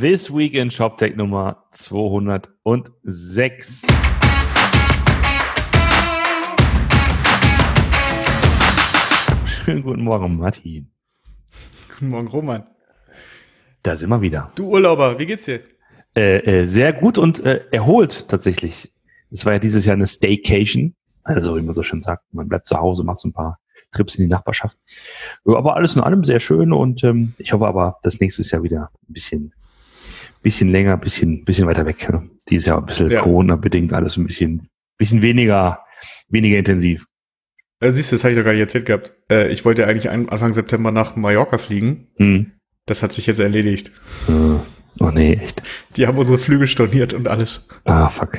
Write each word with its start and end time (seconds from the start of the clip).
This 0.00 0.34
Week 0.34 0.54
in 0.54 0.72
ShopTech 0.72 1.14
Nummer 1.14 1.66
206. 1.70 3.86
Schönen 9.46 9.84
guten 9.84 10.02
Morgen, 10.02 10.36
Martin. 10.36 10.90
Guten 11.90 12.08
Morgen, 12.08 12.26
Roman. 12.26 12.66
Da 13.84 13.96
sind 13.96 14.08
wir 14.08 14.20
wieder. 14.20 14.50
Du 14.56 14.66
Urlauber, 14.66 15.16
wie 15.20 15.26
geht's 15.26 15.44
dir? 15.44 15.60
Äh, 16.16 16.38
äh, 16.38 16.66
sehr 16.66 16.92
gut 16.92 17.16
und 17.16 17.44
äh, 17.44 17.60
erholt 17.70 18.28
tatsächlich. 18.28 18.92
Es 19.30 19.46
war 19.46 19.52
ja 19.52 19.60
dieses 19.60 19.84
Jahr 19.84 19.94
eine 19.94 20.08
Staycation. 20.08 20.96
Also, 21.22 21.56
wie 21.56 21.62
man 21.62 21.76
so 21.76 21.84
schön 21.84 22.00
sagt, 22.00 22.24
man 22.32 22.48
bleibt 22.48 22.66
zu 22.66 22.76
Hause, 22.76 23.04
macht 23.04 23.20
so 23.20 23.28
ein 23.28 23.32
paar 23.32 23.60
Trips 23.92 24.16
in 24.16 24.26
die 24.26 24.32
Nachbarschaft. 24.32 24.76
Aber 25.44 25.76
alles 25.76 25.94
in 25.94 26.02
allem 26.02 26.24
sehr 26.24 26.40
schön 26.40 26.72
und 26.72 27.04
ähm, 27.04 27.34
ich 27.38 27.52
hoffe 27.52 27.68
aber, 27.68 28.00
dass 28.02 28.18
nächstes 28.18 28.50
Jahr 28.50 28.64
wieder 28.64 28.90
ein 29.08 29.12
bisschen, 29.12 29.54
bisschen 30.44 30.70
länger, 30.70 30.96
bisschen, 30.96 31.44
bisschen 31.44 31.66
weiter 31.66 31.84
weg. 31.86 32.08
Ne? 32.08 32.30
Dieses 32.48 32.66
Jahr 32.66 32.78
ein 32.78 32.86
bisschen 32.86 33.10
ja. 33.10 33.20
Corona-bedingt 33.20 33.92
alles 33.92 34.16
ein 34.16 34.26
bisschen, 34.26 34.68
bisschen 34.96 35.22
weniger, 35.22 35.80
weniger 36.28 36.58
intensiv. 36.58 37.06
Äh, 37.80 37.90
siehst 37.90 38.12
du, 38.12 38.16
das 38.16 38.22
habe 38.22 38.32
ich 38.32 38.38
doch 38.38 38.44
gar 38.44 38.52
nicht 38.52 38.60
erzählt 38.60 38.86
gehabt. 38.86 39.12
Äh, 39.28 39.48
ich 39.52 39.64
wollte 39.64 39.86
eigentlich 39.86 40.10
Anfang 40.10 40.52
September 40.52 40.92
nach 40.92 41.16
Mallorca 41.16 41.58
fliegen. 41.58 42.08
Hm. 42.18 42.52
Das 42.86 43.02
hat 43.02 43.12
sich 43.12 43.26
jetzt 43.26 43.40
erledigt. 43.40 43.90
Oh, 44.28 44.60
oh 45.00 45.10
nee, 45.10 45.32
echt. 45.32 45.62
Die 45.96 46.06
haben 46.06 46.18
unsere 46.18 46.38
Flüge 46.38 46.66
storniert 46.66 47.14
und 47.14 47.26
alles. 47.26 47.66
Ah, 47.84 48.08
fuck. 48.08 48.38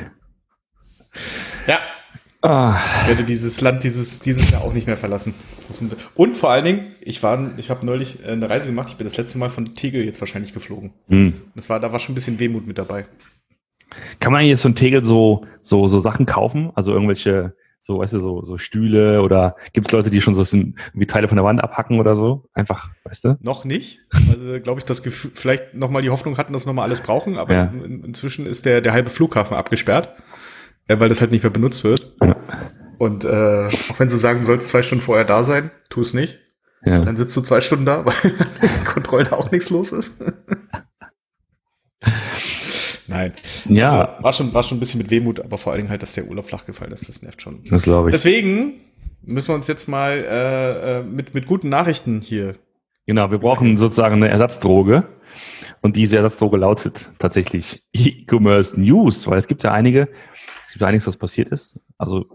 Ah. 2.45 2.79
Ich 3.01 3.07
werde 3.07 3.23
dieses 3.23 3.59
Land 3.61 3.83
dieses, 3.83 4.19
dieses 4.19 4.51
Jahr 4.51 4.63
auch 4.63 4.73
nicht 4.73 4.85
mehr 4.85 4.97
verlassen. 4.97 5.33
Und 6.13 6.37
vor 6.37 6.51
allen 6.51 6.63
Dingen, 6.63 6.85
ich 7.01 7.23
war, 7.23 7.57
ich 7.57 7.71
habe 7.71 7.85
neulich 7.85 8.23
eine 8.23 8.47
Reise 8.47 8.67
gemacht, 8.67 8.89
ich 8.89 8.97
bin 8.97 9.05
das 9.05 9.17
letzte 9.17 9.39
Mal 9.39 9.49
von 9.49 9.73
Tegel 9.73 10.05
jetzt 10.05 10.21
wahrscheinlich 10.21 10.53
geflogen. 10.53 10.93
Hm. 11.09 11.33
Das 11.55 11.69
war, 11.69 11.79
da 11.79 11.91
war 11.91 11.99
schon 11.99 12.13
ein 12.13 12.15
bisschen 12.15 12.39
Wehmut 12.39 12.67
mit 12.67 12.77
dabei. 12.77 13.05
Kann 14.19 14.31
man 14.31 14.45
jetzt 14.45 14.61
von 14.61 14.75
Tegel 14.75 15.03
so, 15.03 15.45
so, 15.61 15.87
so 15.87 15.97
Sachen 15.97 16.27
kaufen? 16.27 16.71
Also 16.75 16.93
irgendwelche, 16.93 17.55
so, 17.79 17.97
weißt 17.99 18.13
du, 18.13 18.19
so, 18.19 18.45
so 18.45 18.59
Stühle 18.59 19.23
oder 19.23 19.55
gibt 19.73 19.87
es 19.87 19.93
Leute, 19.93 20.11
die 20.11 20.21
schon 20.21 20.35
so 20.35 20.43
wie 20.93 21.07
Teile 21.07 21.27
von 21.27 21.37
der 21.37 21.45
Wand 21.45 21.63
abhacken 21.63 21.99
oder 21.99 22.15
so? 22.15 22.47
Einfach, 22.53 22.89
weißt 23.05 23.25
du? 23.25 23.37
Noch 23.41 23.65
nicht. 23.65 24.01
Also 24.11 24.59
glaube 24.59 24.79
ich, 24.79 24.85
das 24.85 25.01
Gefühl, 25.01 25.31
vielleicht 25.33 25.73
nochmal 25.73 26.03
die 26.03 26.11
Hoffnung 26.11 26.37
hatten, 26.37 26.53
dass 26.53 26.65
wir 26.65 26.67
nochmal 26.67 26.85
alles 26.85 27.01
brauchen, 27.01 27.37
aber 27.37 27.53
ja. 27.53 27.63
in, 27.83 28.03
inzwischen 28.03 28.45
ist 28.45 28.65
der, 28.65 28.81
der 28.81 28.93
halbe 28.93 29.09
Flughafen 29.09 29.57
abgesperrt 29.57 30.13
äh, 30.87 30.99
weil 30.99 31.09
das 31.09 31.21
halt 31.21 31.31
nicht 31.31 31.43
mehr 31.43 31.51
benutzt 31.51 31.83
wird. 31.83 32.15
Ja. 32.21 32.35
Und 32.97 33.25
äh, 33.25 33.67
auch 33.67 33.99
wenn 33.99 34.09
sie 34.09 34.17
sagen, 34.17 34.41
du 34.41 34.47
sollst 34.47 34.69
zwei 34.69 34.81
Stunden 34.81 35.03
vorher 35.03 35.25
da 35.25 35.43
sein, 35.43 35.71
tu 35.89 36.01
es 36.01 36.13
nicht. 36.13 36.39
Ja. 36.85 37.03
Dann 37.03 37.17
sitzt 37.17 37.35
du 37.35 37.41
zwei 37.41 37.61
Stunden 37.61 37.85
da, 37.85 38.05
weil 38.05 38.13
Kontrollen 38.85 39.27
auch 39.29 39.51
nichts 39.51 39.69
los 39.69 39.91
ist. 39.91 40.13
Nein. 43.07 43.33
Ja. 43.69 43.89
Also, 43.89 44.23
war, 44.23 44.33
schon, 44.33 44.53
war 44.53 44.63
schon 44.63 44.77
ein 44.77 44.79
bisschen 44.79 44.99
mit 44.99 45.09
Wehmut, 45.11 45.39
aber 45.39 45.57
vor 45.57 45.71
allen 45.71 45.81
Dingen 45.81 45.89
halt, 45.89 46.03
dass 46.03 46.13
der 46.13 46.27
Urlaub 46.27 46.45
flach 46.45 46.65
gefallen 46.65 46.91
ist, 46.91 47.07
das 47.09 47.21
nervt 47.21 47.41
schon. 47.41 47.63
Das 47.69 47.83
glaube 47.83 48.09
ich. 48.09 48.13
Deswegen 48.13 48.81
müssen 49.21 49.49
wir 49.49 49.55
uns 49.55 49.67
jetzt 49.67 49.87
mal 49.87 50.11
äh, 50.11 50.99
äh 50.99 51.03
mit, 51.03 51.33
mit 51.33 51.45
guten 51.47 51.69
Nachrichten 51.69 52.21
hier. 52.21 52.55
Genau, 53.05 53.31
wir 53.31 53.37
brauchen 53.37 53.77
sozusagen 53.77 54.15
eine 54.15 54.29
Ersatzdroge. 54.29 55.03
Und 55.81 55.95
diese 55.95 56.17
Ersatzdroge 56.17 56.57
lautet 56.57 57.09
tatsächlich 57.19 57.85
E-Commerce 57.93 58.79
News, 58.79 59.27
weil 59.27 59.37
es 59.37 59.47
gibt 59.47 59.63
ja 59.63 59.71
einige, 59.71 60.07
gibt 60.75 60.83
einiges, 60.83 61.07
was 61.07 61.17
passiert 61.17 61.49
ist. 61.49 61.79
Also 61.97 62.25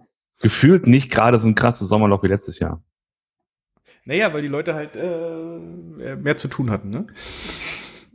gefühlt 0.40 0.86
nicht 0.86 1.10
gerade 1.10 1.36
so 1.36 1.46
ein 1.46 1.54
krasses 1.54 1.88
Sommerloch 1.88 2.22
wie 2.22 2.28
letztes 2.28 2.58
Jahr. 2.58 2.82
Naja, 4.06 4.32
weil 4.32 4.40
die 4.40 4.48
Leute 4.48 4.74
halt 4.74 4.96
äh, 4.96 6.16
mehr 6.16 6.36
zu 6.38 6.48
tun 6.48 6.70
hatten, 6.70 6.88
ne? 6.88 7.06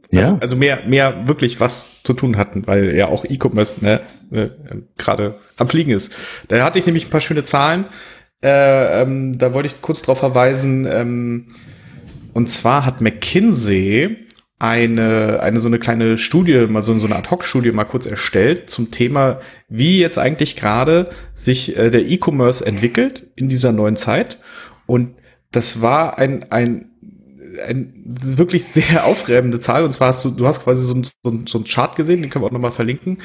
Ja. 0.09 0.21
Also, 0.21 0.37
also, 0.41 0.55
mehr, 0.55 0.83
mehr 0.87 1.27
wirklich 1.27 1.59
was 1.59 2.01
zu 2.03 2.13
tun 2.13 2.37
hatten, 2.37 2.65
weil 2.65 2.95
ja 2.95 3.07
auch 3.07 3.25
E-Commerce 3.25 3.83
ne, 3.83 4.01
äh, 4.31 4.49
gerade 4.97 5.35
am 5.57 5.67
Fliegen 5.67 5.91
ist. 5.91 6.13
Da 6.47 6.63
hatte 6.63 6.79
ich 6.79 6.85
nämlich 6.85 7.07
ein 7.07 7.09
paar 7.11 7.21
schöne 7.21 7.43
Zahlen. 7.43 7.85
Äh, 8.43 9.01
ähm, 9.01 9.37
da 9.37 9.53
wollte 9.53 9.67
ich 9.67 9.81
kurz 9.81 10.01
darauf 10.01 10.19
verweisen. 10.19 10.87
Ähm, 10.89 11.47
und 12.35 12.49
zwar 12.49 12.85
hat 12.85 12.99
McKinsey 12.99 14.27
eine, 14.59 15.39
eine 15.39 15.61
so 15.61 15.69
eine 15.69 15.79
kleine 15.79 16.17
Studie, 16.17 16.67
mal 16.67 16.83
so, 16.83 16.99
so 16.99 17.05
eine 17.05 17.15
Ad-Hoc-Studie 17.15 17.71
mal 17.71 17.85
kurz 17.85 18.05
erstellt 18.05 18.69
zum 18.69 18.91
Thema, 18.91 19.39
wie 19.69 20.01
jetzt 20.01 20.17
eigentlich 20.17 20.57
gerade 20.57 21.09
sich 21.33 21.77
äh, 21.77 21.89
der 21.89 22.05
E-Commerce 22.05 22.65
entwickelt 22.65 23.25
in 23.37 23.47
dieser 23.47 23.71
neuen 23.71 23.95
Zeit. 23.95 24.37
Und 24.85 25.15
das 25.51 25.81
war 25.81 26.17
ein, 26.17 26.51
ein, 26.51 26.89
ein 27.65 28.03
wirklich 28.03 28.65
sehr 28.65 29.05
aufreibende 29.05 29.61
Zahl. 29.61 29.85
Und 29.85 29.93
zwar 29.93 30.09
hast 30.09 30.25
du, 30.25 30.31
du 30.31 30.45
hast 30.45 30.61
quasi 30.61 30.85
so 30.85 30.93
ein, 30.93 31.07
so 31.23 31.29
ein, 31.29 31.47
so 31.47 31.57
ein 31.57 31.63
Chart 31.63 31.95
gesehen, 31.95 32.21
den 32.21 32.29
können 32.29 32.43
wir 32.43 32.47
auch 32.47 32.51
nochmal 32.51 32.73
verlinken. 32.73 33.19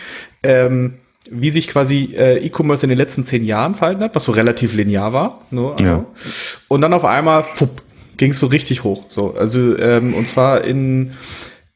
Ähm, 0.45 0.99
wie 1.29 1.51
sich 1.51 1.67
quasi 1.67 2.15
äh, 2.17 2.39
E-Commerce 2.47 2.85
in 2.85 2.91
den 2.91 2.99
letzten 2.99 3.25
zehn 3.25 3.45
Jahren 3.45 3.75
verhalten 3.75 4.05
hat, 4.05 4.15
was 4.15 4.23
so 4.23 4.31
relativ 4.31 4.73
linear 4.73 5.13
war. 5.13 5.41
Ne? 5.51 5.75
Ja. 5.81 6.07
Und 6.69 6.81
dann 6.81 6.93
auf 6.93 7.05
einmal 7.05 7.43
fupp, 7.43 7.83
ging 8.17 8.33
es 8.33 8.39
so 8.39 8.47
richtig 8.47 8.85
hoch. 8.85 9.07
So, 9.09 9.35
also 9.35 9.77
ähm, 9.79 10.15
und 10.15 10.27
zwar 10.27 10.65
in 10.65 11.13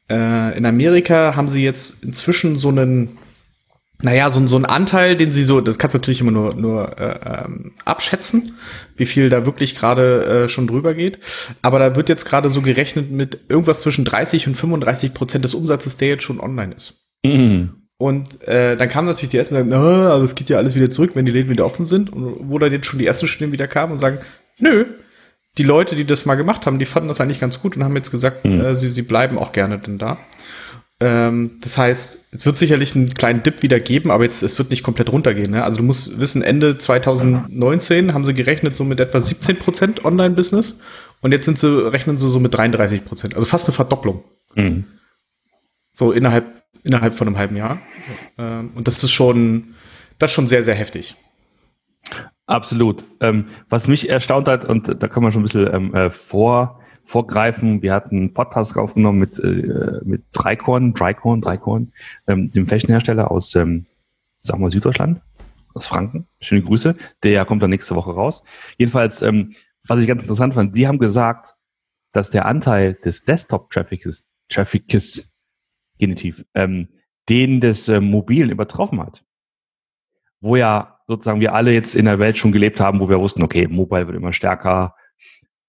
äh, 0.09 0.57
in 0.57 0.65
Amerika 0.65 1.35
haben 1.35 1.47
sie 1.47 1.63
jetzt 1.63 2.03
inzwischen 2.03 2.57
so 2.57 2.69
einen 2.69 3.17
naja, 4.01 4.29
so, 4.29 4.45
so 4.45 4.57
ein 4.57 4.65
Anteil, 4.65 5.15
den 5.15 5.31
sie 5.31 5.43
so, 5.43 5.61
das 5.61 5.77
kannst 5.77 5.93
du 5.93 5.99
natürlich 5.99 6.21
immer 6.21 6.31
nur, 6.31 6.53
nur 6.53 6.99
äh, 6.99 7.45
ähm, 7.45 7.71
abschätzen, 7.85 8.55
wie 8.97 9.05
viel 9.05 9.29
da 9.29 9.45
wirklich 9.45 9.75
gerade 9.75 10.25
äh, 10.25 10.47
schon 10.49 10.67
drüber 10.67 10.93
geht. 10.93 11.19
Aber 11.61 11.79
da 11.79 11.95
wird 11.95 12.09
jetzt 12.09 12.25
gerade 12.25 12.49
so 12.49 12.61
gerechnet 12.61 13.11
mit 13.11 13.39
irgendwas 13.47 13.79
zwischen 13.79 14.05
30 14.05 14.47
und 14.47 14.55
35 14.55 15.13
Prozent 15.13 15.45
des 15.45 15.53
Umsatzes, 15.53 15.97
der 15.97 16.09
jetzt 16.09 16.23
schon 16.23 16.41
online 16.41 16.75
ist. 16.75 17.05
Mhm. 17.23 17.85
Und 17.97 18.45
äh, 18.47 18.75
dann 18.75 18.89
kamen 18.89 19.07
natürlich 19.07 19.31
die 19.31 19.37
ersten 19.37 19.55
sagen, 19.55 19.71
oh, 19.71 19.75
aber 19.75 20.23
es 20.23 20.35
geht 20.35 20.49
ja 20.49 20.57
alles 20.57 20.75
wieder 20.75 20.89
zurück, 20.89 21.11
wenn 21.13 21.25
die 21.25 21.31
Läden 21.31 21.49
wieder 21.49 21.65
offen 21.65 21.85
sind. 21.85 22.11
Und 22.11 22.49
wo 22.49 22.59
dann 22.59 22.73
jetzt 22.73 22.87
schon 22.87 22.99
die 22.99 23.05
ersten 23.05 23.27
Studien 23.27 23.53
wieder 23.53 23.67
kamen 23.67 23.93
und 23.93 23.97
sagen, 23.97 24.17
nö, 24.59 24.85
die 25.57 25.63
Leute, 25.63 25.95
die 25.95 26.05
das 26.05 26.25
mal 26.25 26.35
gemacht 26.35 26.65
haben, 26.65 26.79
die 26.79 26.85
fanden 26.85 27.07
das 27.07 27.21
eigentlich 27.21 27.39
ganz 27.39 27.61
gut 27.61 27.77
und 27.77 27.83
haben 27.83 27.95
jetzt 27.95 28.11
gesagt, 28.11 28.45
mhm. 28.45 28.61
äh, 28.61 28.75
sie, 28.75 28.89
sie 28.89 29.01
bleiben 29.01 29.37
auch 29.37 29.53
gerne 29.53 29.79
denn 29.79 29.97
da. 29.97 30.17
Ähm, 30.99 31.59
das 31.61 31.77
heißt, 31.77 32.33
es 32.33 32.45
wird 32.45 32.57
sicherlich 32.57 32.95
einen 32.95 33.13
kleinen 33.13 33.43
Dip 33.43 33.63
wieder 33.63 33.79
geben, 33.79 34.11
aber 34.11 34.23
jetzt, 34.23 34.43
es 34.43 34.57
wird 34.57 34.69
nicht 34.69 34.83
komplett 34.83 35.11
runtergehen. 35.11 35.51
Ne? 35.51 35.63
Also 35.63 35.77
du 35.77 35.83
musst 35.83 36.19
wissen, 36.21 36.41
Ende 36.41 36.77
2019 36.77 38.13
haben 38.13 38.23
sie 38.23 38.33
gerechnet 38.33 38.75
so 38.75 38.85
mit 38.85 38.99
etwa 38.99 39.19
17 39.19 39.57
Prozent 39.57 40.05
Online-Business 40.05 40.79
und 41.21 41.31
jetzt 41.31 41.45
sind 41.45 41.59
sie, 41.59 41.91
rechnen 41.91 42.17
sie 42.17 42.29
so 42.29 42.39
mit 42.39 42.53
33 42.53 43.03
Prozent. 43.03 43.35
Also 43.35 43.45
fast 43.45 43.67
eine 43.67 43.73
Verdopplung. 43.73 44.23
Mhm. 44.55 44.85
So 45.93 46.11
innerhalb, 46.11 46.45
innerhalb 46.83 47.15
von 47.15 47.27
einem 47.27 47.37
halben 47.37 47.57
Jahr. 47.57 47.81
Ähm, 48.37 48.71
und 48.75 48.87
das 48.87 49.03
ist 49.03 49.11
schon, 49.11 49.75
das 50.17 50.31
ist 50.31 50.35
schon 50.35 50.47
sehr, 50.47 50.63
sehr 50.63 50.75
heftig. 50.75 51.15
Absolut. 52.47 53.03
Ähm, 53.21 53.45
was 53.69 53.87
mich 53.87 54.09
erstaunt 54.09 54.47
hat, 54.47 54.65
und 54.65 55.01
da 55.01 55.07
kann 55.07 55.23
man 55.23 55.31
schon 55.31 55.41
ein 55.41 55.45
bisschen 55.45 55.73
ähm, 55.73 55.95
äh, 55.95 56.09
vor, 56.11 56.79
vorgreifen, 57.03 57.81
wir 57.81 57.93
hatten 57.93 58.17
einen 58.17 58.33
Podcast 58.33 58.77
aufgenommen 58.77 59.19
mit, 59.19 59.39
äh, 59.39 60.01
mit 60.03 60.23
Dreikorn, 60.31 60.93
Dreikorn, 60.93 61.41
Dreikorn, 61.41 61.91
ähm, 62.27 62.51
dem 62.51 62.67
Fashionhersteller 62.67 63.31
aus, 63.31 63.55
ähm, 63.55 63.85
sagen 64.39 64.61
wir 64.61 64.69
Süddeutschland, 64.69 65.21
aus 65.73 65.87
Franken. 65.87 66.27
Schöne 66.39 66.61
Grüße. 66.61 66.95
Der 67.23 67.45
kommt 67.45 67.63
dann 67.63 67.71
nächste 67.71 67.95
Woche 67.95 68.11
raus. 68.11 68.43
Jedenfalls, 68.77 69.21
ähm, 69.21 69.53
was 69.87 70.01
ich 70.01 70.07
ganz 70.07 70.21
interessant 70.21 70.53
fand, 70.53 70.75
die 70.75 70.87
haben 70.87 70.99
gesagt, 70.99 71.55
dass 72.11 72.29
der 72.29 72.45
Anteil 72.45 72.93
des 72.93 73.25
Desktop-Traffics, 73.25 74.25
Traffics, 74.49 75.35
genitiv, 75.99 76.45
ähm, 76.53 76.89
den 77.27 77.59
des 77.59 77.87
äh, 77.87 77.99
Mobilen 77.99 78.51
übertroffen 78.51 78.99
hat. 78.99 79.23
Wo 80.39 80.55
ja 80.55 80.94
sozusagen 81.07 81.39
wir 81.39 81.53
alle 81.53 81.71
jetzt 81.71 81.95
in 81.95 82.05
der 82.05 82.19
Welt 82.19 82.37
schon 82.37 82.51
gelebt 82.51 82.79
haben, 82.79 82.99
wo 82.99 83.09
wir 83.09 83.19
wussten, 83.19 83.43
okay, 83.43 83.67
Mobile 83.67 84.07
wird 84.07 84.17
immer 84.17 84.33
stärker, 84.33 84.95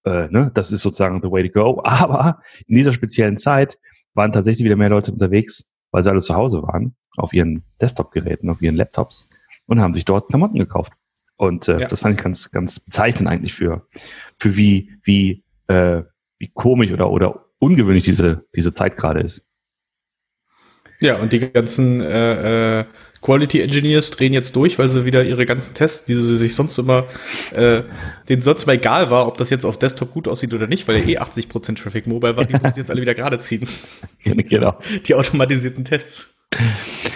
äh, 0.05 0.27
ne, 0.29 0.51
das 0.53 0.71
ist 0.71 0.81
sozusagen 0.81 1.21
the 1.21 1.31
way 1.31 1.47
to 1.47 1.51
go. 1.51 1.81
Aber 1.85 2.39
in 2.65 2.75
dieser 2.75 2.93
speziellen 2.93 3.37
Zeit 3.37 3.77
waren 4.13 4.31
tatsächlich 4.31 4.65
wieder 4.65 4.75
mehr 4.75 4.89
Leute 4.89 5.11
unterwegs, 5.11 5.71
weil 5.91 6.03
sie 6.03 6.09
alle 6.09 6.21
zu 6.21 6.35
Hause 6.35 6.63
waren, 6.63 6.95
auf 7.17 7.33
ihren 7.33 7.63
Desktop-Geräten, 7.81 8.49
auf 8.49 8.61
ihren 8.61 8.75
Laptops 8.75 9.29
und 9.67 9.79
haben 9.79 9.93
sich 9.93 10.05
dort 10.05 10.29
Klamotten 10.29 10.57
gekauft. 10.57 10.93
Und 11.35 11.67
äh, 11.67 11.81
ja. 11.81 11.87
das 11.87 12.01
fand 12.01 12.17
ich 12.17 12.23
ganz, 12.23 12.51
ganz 12.51 12.79
bezeichnend 12.79 13.29
eigentlich 13.29 13.53
für, 13.53 13.85
für 14.35 14.57
wie, 14.57 14.91
wie, 15.03 15.43
äh, 15.67 16.01
wie 16.39 16.51
komisch 16.53 16.91
oder, 16.91 17.11
oder 17.11 17.45
ungewöhnlich 17.59 18.03
diese, 18.03 18.45
diese 18.55 18.73
Zeit 18.73 18.95
gerade 18.95 19.21
ist. 19.21 19.47
Ja, 20.99 21.17
und 21.17 21.31
die 21.31 21.51
ganzen 21.51 22.01
äh, 22.01 22.79
äh, 22.79 22.85
Quality 23.21 23.61
Engineers 23.61 24.11
drehen 24.11 24.33
jetzt 24.33 24.55
durch, 24.55 24.77
weil 24.77 24.89
sie 24.89 25.05
wieder 25.05 25.23
ihre 25.23 25.45
ganzen 25.45 25.73
Tests, 25.73 26.05
die 26.05 26.13
sie 26.13 26.37
sich 26.37 26.55
sonst 26.55 26.77
immer, 26.77 27.05
äh, 27.53 27.83
denen 28.29 28.43
sonst 28.43 28.63
immer 28.63 28.73
egal 28.73 29.09
war, 29.09 29.27
ob 29.27 29.37
das 29.37 29.49
jetzt 29.49 29.65
auf 29.65 29.79
Desktop 29.79 30.13
gut 30.13 30.27
aussieht 30.27 30.53
oder 30.53 30.67
nicht, 30.67 30.87
weil 30.87 30.97
ja 30.97 31.05
eh 31.05 31.17
80% 31.19 31.81
Traffic 31.81 32.07
Mobile 32.07 32.37
war, 32.37 32.45
die 32.45 32.53
müssen 32.53 32.73
jetzt 32.75 32.91
alle 32.91 33.01
wieder 33.01 33.15
gerade 33.15 33.39
ziehen. 33.39 33.67
Genau. 34.47 34.77
Die 35.07 35.15
automatisierten 35.15 35.83
Tests. 35.83 36.27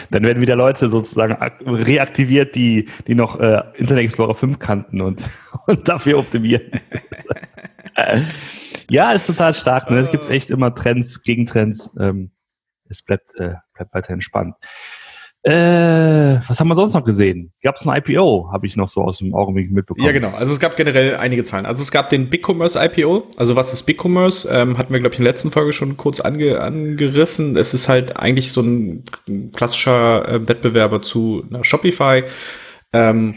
Dann 0.10 0.24
werden 0.24 0.42
wieder 0.42 0.56
Leute 0.56 0.90
sozusagen 0.90 1.34
reaktiviert, 1.34 2.56
die, 2.56 2.90
die 3.08 3.16
noch 3.16 3.40
äh, 3.40 3.64
Internet 3.76 4.06
Explorer 4.06 4.36
5 4.36 4.60
kannten 4.60 5.02
und, 5.02 5.24
und 5.68 5.88
dafür 5.88 6.20
optimieren. 6.20 6.64
ja, 8.90 9.12
ist 9.12 9.28
total 9.28 9.54
stark. 9.54 9.90
Ne? 9.90 10.00
Es 10.00 10.12
gibt 10.12 10.30
echt 10.30 10.52
immer 10.52 10.74
Trends, 10.76 11.24
Gegentrends. 11.24 11.96
Ähm, 12.00 12.32
es 12.90 13.04
bleibt, 13.04 13.34
äh, 13.36 13.56
bleibt 13.74 13.94
weiterhin 13.94 14.22
spannend. 14.22 14.56
Äh, 15.44 16.40
was 16.48 16.60
haben 16.60 16.68
wir 16.68 16.76
sonst 16.76 16.94
noch 16.94 17.04
gesehen? 17.04 17.52
Gab 17.64 17.76
es 17.76 17.88
ein 17.88 17.98
IPO, 17.98 18.50
habe 18.52 18.68
ich 18.68 18.76
noch 18.76 18.88
so 18.88 19.02
aus 19.02 19.18
dem 19.18 19.34
Augenblick 19.34 19.72
mitbekommen. 19.72 20.06
Ja, 20.06 20.12
genau. 20.12 20.30
Also 20.30 20.54
es 20.54 20.60
gab 20.60 20.76
generell 20.78 21.16
einige 21.16 21.44
Zahlen. 21.44 21.66
Also 21.66 21.82
es 21.82 21.90
gab 21.90 22.12
den 22.12 22.30
BigCommerce 22.30 22.76
IPO. 22.76 23.24
Also 23.38 23.56
was 23.56 23.74
ist 23.74 23.84
BigCommerce? 23.84 24.48
Ähm, 24.52 24.78
hatten 24.78 24.94
wir, 24.94 25.00
glaube 25.00 25.14
ich, 25.14 25.20
in 25.20 25.26
der 25.26 25.34
letzten 25.34 25.50
Folge 25.50 25.74
schon 25.74 25.98
kurz 25.98 26.20
ange 26.20 26.62
angerissen. 26.62 27.58
Es 27.58 27.74
ist 27.74 27.90
halt 27.90 28.18
eigentlich 28.18 28.52
so 28.52 28.62
ein 28.62 29.04
klassischer 29.56 30.28
äh, 30.28 30.48
Wettbewerber 30.48 31.02
zu 31.02 31.44
Shopify. 31.64 32.24
Ähm, 32.94 33.36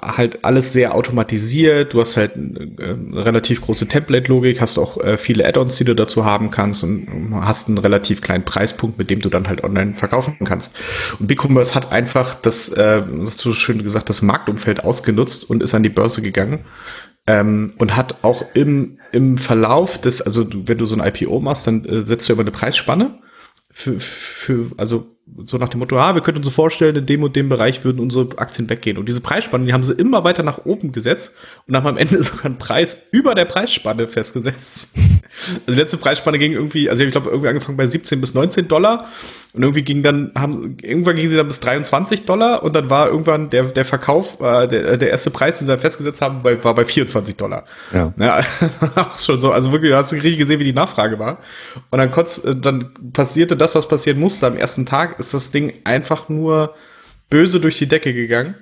halt 0.00 0.44
alles 0.44 0.72
sehr 0.72 0.94
automatisiert. 0.94 1.94
Du 1.94 2.00
hast 2.00 2.16
halt 2.16 2.32
äh, 2.36 2.94
relativ 3.12 3.60
große 3.60 3.88
Template-Logik, 3.88 4.60
hast 4.60 4.78
auch 4.78 5.02
äh, 5.02 5.16
viele 5.18 5.46
Add-ons, 5.46 5.76
die 5.76 5.84
du 5.84 5.94
dazu 5.94 6.24
haben 6.24 6.50
kannst 6.50 6.82
und 6.82 7.32
hast 7.40 7.68
einen 7.68 7.78
relativ 7.78 8.20
kleinen 8.20 8.44
Preispunkt, 8.44 8.98
mit 8.98 9.10
dem 9.10 9.20
du 9.20 9.28
dann 9.28 9.48
halt 9.48 9.64
online 9.64 9.94
verkaufen 9.94 10.36
kannst. 10.44 10.76
Und 11.18 11.26
BigCommerce 11.26 11.74
hat 11.74 11.92
einfach 11.92 12.34
das, 12.34 12.68
äh, 12.70 13.02
hast 13.26 13.44
du 13.44 13.52
schön 13.52 13.82
gesagt, 13.82 14.08
das 14.08 14.22
Marktumfeld 14.22 14.84
ausgenutzt 14.84 15.48
und 15.48 15.62
ist 15.62 15.74
an 15.74 15.82
die 15.82 15.88
Börse 15.88 16.22
gegangen. 16.22 16.60
Ähm, 17.26 17.72
und 17.78 17.96
hat 17.96 18.16
auch 18.22 18.44
im, 18.52 18.98
im 19.12 19.38
Verlauf 19.38 19.98
des, 19.98 20.20
also 20.20 20.44
du, 20.44 20.68
wenn 20.68 20.76
du 20.76 20.84
so 20.84 20.94
ein 20.94 21.06
IPO 21.06 21.40
machst, 21.40 21.66
dann 21.66 21.82
äh, 21.86 22.06
setzt 22.06 22.28
du 22.28 22.34
immer 22.34 22.42
eine 22.42 22.50
Preisspanne 22.50 23.18
für, 23.76 23.98
für, 23.98 24.70
also 24.76 25.04
so 25.46 25.58
nach 25.58 25.68
dem 25.68 25.80
Motto, 25.80 25.98
ah, 25.98 26.14
wir 26.14 26.22
könnten 26.22 26.38
uns 26.38 26.46
so 26.46 26.52
vorstellen, 26.52 26.94
in 26.94 27.06
dem 27.06 27.24
und 27.24 27.34
dem 27.34 27.48
Bereich 27.48 27.84
würden 27.84 27.98
unsere 27.98 28.38
Aktien 28.38 28.70
weggehen. 28.70 28.98
Und 28.98 29.08
diese 29.08 29.20
Preisspanne, 29.20 29.66
die 29.66 29.72
haben 29.72 29.82
sie 29.82 29.94
immer 29.94 30.22
weiter 30.22 30.44
nach 30.44 30.64
oben 30.64 30.92
gesetzt 30.92 31.32
und 31.66 31.74
haben 31.74 31.86
am 31.88 31.96
Ende 31.96 32.22
sogar 32.22 32.44
einen 32.44 32.58
Preis 32.58 32.96
über 33.10 33.34
der 33.34 33.46
Preisspanne 33.46 34.06
festgesetzt. 34.06 34.96
Also 35.66 35.72
die 35.72 35.80
letzte 35.80 35.96
Preisspanne 35.96 36.38
ging 36.38 36.52
irgendwie, 36.52 36.88
also 36.88 37.02
ich 37.02 37.10
glaube, 37.10 37.30
irgendwie 37.30 37.48
angefangen 37.48 37.76
bei 37.76 37.86
17 37.86 38.20
bis 38.20 38.34
19 38.34 38.68
Dollar 38.68 39.08
und 39.52 39.62
irgendwie 39.62 39.82
ging 39.82 40.02
dann, 40.02 40.32
haben, 40.34 40.76
irgendwann 40.82 41.16
ging 41.16 41.28
sie 41.28 41.36
dann 41.36 41.48
bis 41.48 41.60
23 41.60 42.24
Dollar 42.24 42.62
und 42.62 42.74
dann 42.74 42.90
war 42.90 43.08
irgendwann 43.08 43.50
der, 43.50 43.64
der 43.64 43.84
Verkauf, 43.84 44.40
äh, 44.40 44.68
der, 44.68 44.96
der 44.96 45.10
erste 45.10 45.30
Preis, 45.30 45.58
den 45.58 45.66
sie 45.66 45.72
dann 45.72 45.80
festgesetzt 45.80 46.20
haben, 46.20 46.42
bei, 46.42 46.62
war 46.62 46.74
bei 46.74 46.84
24 46.84 47.36
Dollar. 47.36 47.64
Ja. 47.92 48.12
ja 48.18 48.40
auch 48.96 49.18
schon 49.18 49.40
so, 49.40 49.52
also 49.52 49.72
wirklich, 49.72 49.92
hast 49.92 50.12
du 50.12 50.16
richtig 50.16 50.38
gesehen, 50.38 50.60
wie 50.60 50.64
die 50.64 50.72
Nachfrage 50.72 51.18
war. 51.18 51.38
Und 51.90 51.98
dann, 51.98 52.10
äh, 52.10 52.56
dann 52.60 52.90
passierte 53.12 53.56
das, 53.56 53.74
was 53.74 53.88
passieren 53.88 54.18
musste 54.18 54.46
am 54.46 54.56
ersten 54.56 54.86
Tag 54.86 55.18
ist 55.18 55.34
das 55.34 55.50
Ding 55.50 55.72
einfach 55.84 56.28
nur 56.28 56.74
böse 57.30 57.60
durch 57.60 57.78
die 57.78 57.86
Decke 57.86 58.14
gegangen. 58.14 58.54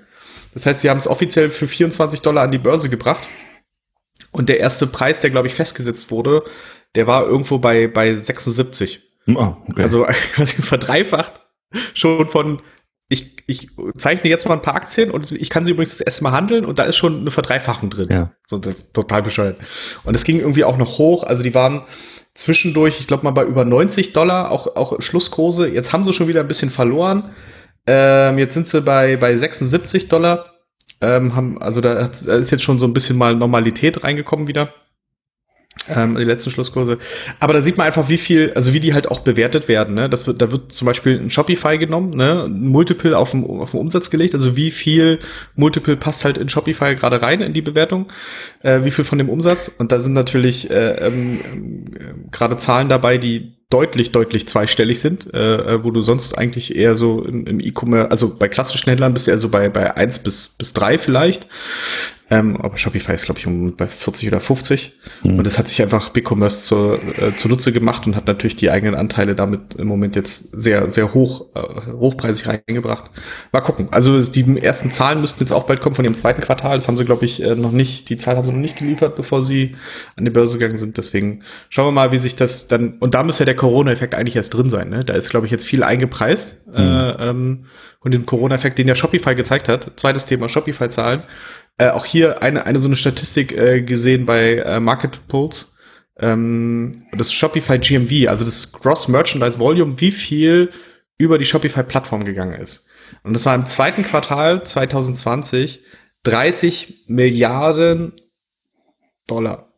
Das 0.54 0.66
heißt, 0.66 0.80
sie 0.80 0.90
haben 0.90 0.98
es 0.98 1.06
offiziell 1.06 1.50
für 1.50 1.66
24 1.66 2.20
Dollar 2.20 2.44
an 2.44 2.50
die 2.50 2.58
Börse 2.58 2.88
gebracht. 2.88 3.26
Und 4.32 4.48
der 4.48 4.58
erste 4.58 4.86
Preis, 4.86 5.20
der, 5.20 5.30
glaube 5.30 5.46
ich, 5.46 5.54
festgesetzt 5.54 6.10
wurde, 6.10 6.42
der 6.94 7.06
war 7.06 7.26
irgendwo 7.26 7.58
bei, 7.58 7.86
bei 7.86 8.16
76. 8.16 9.02
Oh, 9.28 9.54
okay. 9.68 9.82
Also 9.82 10.04
quasi 10.34 10.60
verdreifacht 10.62 11.34
schon 11.94 12.28
von, 12.28 12.60
ich, 13.08 13.36
ich 13.46 13.68
zeichne 13.96 14.30
jetzt 14.30 14.46
mal 14.46 14.54
ein 14.54 14.62
paar 14.62 14.74
Aktien 14.74 15.10
und 15.10 15.32
ich 15.32 15.50
kann 15.50 15.64
sie 15.64 15.70
übrigens 15.70 15.90
das 15.90 16.00
erste 16.00 16.24
Mal 16.24 16.32
handeln 16.32 16.64
und 16.64 16.78
da 16.78 16.84
ist 16.84 16.96
schon 16.96 17.20
eine 17.20 17.30
Verdreifachung 17.30 17.90
drin. 17.90 18.08
Ja. 18.10 18.32
So, 18.46 18.58
das 18.58 18.74
ist 18.74 18.94
total 18.94 19.22
bescheuert. 19.22 19.58
Und 20.04 20.14
es 20.14 20.24
ging 20.24 20.40
irgendwie 20.40 20.64
auch 20.64 20.78
noch 20.78 20.98
hoch. 20.98 21.24
Also 21.24 21.42
die 21.42 21.54
waren 21.54 21.84
zwischendurch, 22.34 23.00
ich 23.00 23.06
glaube 23.06 23.24
mal 23.24 23.32
bei 23.32 23.44
über 23.44 23.64
90 23.64 24.12
Dollar, 24.12 24.50
auch, 24.50 24.76
auch 24.76 25.00
Schlusskurse. 25.00 25.68
Jetzt 25.68 25.92
haben 25.92 26.04
sie 26.04 26.12
schon 26.12 26.28
wieder 26.28 26.40
ein 26.40 26.48
bisschen 26.48 26.70
verloren. 26.70 27.30
Ähm, 27.86 28.38
jetzt 28.38 28.54
sind 28.54 28.66
sie 28.66 28.80
bei, 28.80 29.16
bei 29.16 29.36
76 29.36 30.08
Dollar. 30.08 30.51
Ähm, 31.02 31.36
haben, 31.36 31.60
also 31.60 31.80
da 31.80 32.06
ist 32.06 32.50
jetzt 32.50 32.62
schon 32.62 32.78
so 32.78 32.86
ein 32.86 32.94
bisschen 32.94 33.18
mal 33.18 33.34
Normalität 33.34 34.04
reingekommen 34.04 34.46
wieder 34.46 34.72
ähm, 35.88 36.16
die 36.16 36.24
letzten 36.24 36.50
Schlusskurse. 36.50 36.98
Aber 37.40 37.52
da 37.52 37.62
sieht 37.62 37.76
man 37.76 37.86
einfach, 37.86 38.08
wie 38.08 38.18
viel, 38.18 38.52
also 38.54 38.72
wie 38.72 38.80
die 38.80 38.94
halt 38.94 39.10
auch 39.10 39.20
bewertet 39.20 39.68
werden. 39.68 39.94
Ne? 39.94 40.08
Das 40.08 40.26
wird, 40.26 40.40
da 40.40 40.52
wird 40.52 40.72
zum 40.72 40.86
Beispiel 40.86 41.18
ein 41.18 41.30
Shopify 41.30 41.78
genommen, 41.78 42.10
ne? 42.10 42.44
ein 42.44 42.68
Multiple 42.68 43.16
auf 43.16 43.32
den, 43.32 43.44
auf 43.44 43.72
den 43.72 43.80
Umsatz 43.80 44.10
gelegt. 44.10 44.34
Also 44.34 44.56
wie 44.56 44.70
viel 44.70 45.18
Multiple 45.56 45.96
passt 45.96 46.24
halt 46.24 46.38
in 46.38 46.48
Shopify 46.48 46.94
gerade 46.94 47.22
rein 47.22 47.40
in 47.40 47.52
die 47.52 47.62
Bewertung, 47.62 48.06
äh, 48.62 48.84
wie 48.84 48.90
viel 48.90 49.04
von 49.04 49.18
dem 49.18 49.28
Umsatz. 49.28 49.68
Und 49.68 49.92
da 49.92 49.98
sind 49.98 50.12
natürlich 50.12 50.70
äh, 50.70 51.06
ähm, 51.06 51.40
äh, 51.98 52.30
gerade 52.30 52.56
Zahlen 52.58 52.88
dabei, 52.88 53.18
die 53.18 53.56
deutlich, 53.72 54.12
deutlich 54.12 54.48
zweistellig 54.48 55.00
sind, 55.00 55.32
äh, 55.32 55.38
äh, 55.38 55.84
wo 55.84 55.90
du 55.90 56.02
sonst 56.02 56.36
eigentlich 56.36 56.76
eher 56.76 56.94
so 56.94 57.24
im, 57.24 57.46
im 57.46 57.60
E-Commerce, 57.60 58.10
also 58.10 58.36
bei 58.36 58.48
klassischen 58.48 58.90
Händlern 58.90 59.14
bist 59.14 59.26
du 59.26 59.30
eher 59.30 59.38
so 59.38 59.48
bei, 59.48 59.68
bei 59.68 59.96
eins 59.96 60.18
bis, 60.18 60.48
bis 60.48 60.72
drei 60.72 60.98
vielleicht. 60.98 61.46
Ähm, 62.32 62.56
aber 62.56 62.78
Shopify 62.78 63.12
ist, 63.12 63.26
glaube 63.26 63.40
ich, 63.40 63.46
um 63.46 63.76
bei 63.76 63.86
40 63.86 64.28
oder 64.28 64.40
50. 64.40 64.98
Mhm. 65.22 65.36
Und 65.36 65.46
das 65.46 65.58
hat 65.58 65.68
sich 65.68 65.82
einfach 65.82 66.08
BigCommerce 66.08 66.64
zu, 66.64 66.94
äh, 66.94 67.36
zunutze 67.36 67.72
gemacht 67.72 68.06
und 68.06 68.16
hat 68.16 68.26
natürlich 68.26 68.56
die 68.56 68.70
eigenen 68.70 68.94
Anteile 68.94 69.34
damit 69.34 69.74
im 69.74 69.86
Moment 69.86 70.16
jetzt 70.16 70.58
sehr, 70.58 70.90
sehr 70.90 71.12
hoch, 71.12 71.54
äh, 71.54 71.92
hochpreisig 71.92 72.48
reingebracht. 72.48 73.10
Mal 73.52 73.60
gucken. 73.60 73.88
Also 73.90 74.18
die 74.18 74.62
ersten 74.62 74.90
Zahlen 74.92 75.20
müssten 75.20 75.40
jetzt 75.40 75.52
auch 75.52 75.64
bald 75.64 75.82
kommen 75.82 75.94
von 75.94 76.06
ihrem 76.06 76.16
zweiten 76.16 76.40
Quartal. 76.40 76.78
Das 76.78 76.88
haben 76.88 76.96
sie, 76.96 77.04
glaube 77.04 77.26
ich, 77.26 77.42
äh, 77.42 77.54
noch 77.54 77.72
nicht, 77.72 78.08
die 78.08 78.16
Zahlen 78.16 78.38
haben 78.38 78.46
sie 78.46 78.52
noch 78.52 78.60
nicht 78.60 78.78
geliefert, 78.78 79.14
bevor 79.14 79.42
sie 79.42 79.76
an 80.16 80.24
die 80.24 80.30
Börse 80.30 80.56
gegangen 80.56 80.78
sind. 80.78 80.96
Deswegen 80.96 81.42
schauen 81.68 81.88
wir 81.88 81.92
mal, 81.92 82.12
wie 82.12 82.18
sich 82.18 82.34
das 82.34 82.66
dann, 82.66 82.94
und 83.00 83.14
da 83.14 83.24
müsste 83.24 83.42
ja 83.42 83.46
der 83.46 83.56
Corona-Effekt 83.56 84.14
eigentlich 84.14 84.36
erst 84.36 84.54
drin 84.54 84.70
sein. 84.70 84.88
Ne? 84.88 85.04
Da 85.04 85.12
ist, 85.12 85.28
glaube 85.28 85.44
ich, 85.44 85.52
jetzt 85.52 85.66
viel 85.66 85.82
eingepreist. 85.82 86.66
Mhm. 86.68 86.76
Äh, 86.76 87.28
ähm, 87.28 87.64
und 88.00 88.12
den 88.12 88.26
Corona-Effekt, 88.26 88.78
den 88.78 88.88
ja 88.88 88.94
Shopify 88.94 89.34
gezeigt 89.34 89.68
hat. 89.68 89.92
Zweites 89.96 90.26
Thema, 90.26 90.48
Shopify-Zahlen 90.48 91.22
äh, 91.78 91.90
auch 91.90 92.04
hier 92.04 92.42
eine, 92.42 92.66
eine 92.66 92.78
so 92.78 92.88
eine 92.88 92.96
Statistik 92.96 93.52
äh, 93.52 93.82
gesehen 93.82 94.26
bei 94.26 94.56
äh, 94.56 94.80
Market 94.80 95.26
Pulse. 95.28 95.66
Ähm, 96.18 97.06
das 97.12 97.32
Shopify 97.32 97.78
GMV, 97.78 98.28
also 98.28 98.44
das 98.44 98.72
Gross 98.72 99.08
Merchandise 99.08 99.58
Volume, 99.58 100.00
wie 100.00 100.12
viel 100.12 100.70
über 101.18 101.38
die 101.38 101.44
Shopify-Plattform 101.44 102.24
gegangen 102.24 102.54
ist. 102.54 102.86
Und 103.22 103.34
das 103.34 103.46
war 103.46 103.54
im 103.54 103.66
zweiten 103.66 104.02
Quartal 104.02 104.64
2020 104.64 105.80
30 106.24 107.04
Milliarden 107.08 108.12
Dollar. 109.26 109.72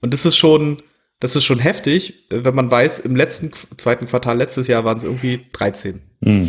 Und 0.00 0.12
das 0.12 0.26
ist 0.26 0.36
schon, 0.36 0.82
das 1.18 1.34
ist 1.34 1.44
schon 1.44 1.58
heftig, 1.58 2.26
wenn 2.30 2.54
man 2.54 2.70
weiß, 2.70 3.00
im 3.00 3.16
letzten 3.16 3.52
zweiten 3.76 4.06
Quartal 4.06 4.36
letztes 4.36 4.66
Jahr 4.66 4.84
waren 4.84 4.98
es 4.98 5.04
irgendwie 5.04 5.46
13. 5.52 6.02
Mm. 6.20 6.44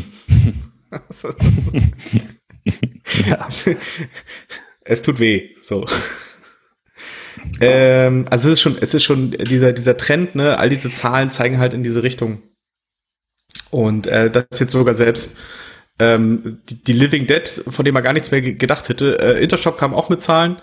ja. 3.27 3.47
es 4.83 5.01
tut 5.01 5.19
weh, 5.19 5.55
so. 5.63 5.85
Ähm, 7.61 8.25
also 8.29 8.49
es 8.49 8.55
ist 8.55 8.61
schon, 8.61 8.77
es 8.81 8.93
ist 8.93 9.03
schon 9.03 9.31
dieser, 9.31 9.73
dieser 9.73 9.97
Trend, 9.97 10.35
ne, 10.35 10.57
all 10.57 10.69
diese 10.69 10.91
Zahlen 10.91 11.29
zeigen 11.29 11.59
halt 11.59 11.73
in 11.73 11.83
diese 11.83 12.03
Richtung. 12.03 12.41
Und 13.71 14.07
äh, 14.07 14.29
das 14.29 14.45
ist 14.51 14.59
jetzt 14.59 14.71
sogar 14.71 14.95
selbst 14.95 15.37
ähm, 15.99 16.61
die, 16.69 16.83
die 16.83 16.93
Living 16.93 17.27
Dead, 17.27 17.47
von 17.67 17.85
dem 17.85 17.93
man 17.93 18.03
gar 18.03 18.13
nichts 18.13 18.31
mehr 18.31 18.41
gedacht 18.41 18.89
hätte. 18.89 19.19
Äh, 19.19 19.43
Intershop 19.43 19.77
kam 19.77 19.93
auch 19.93 20.09
mit 20.09 20.21
Zahlen. 20.21 20.57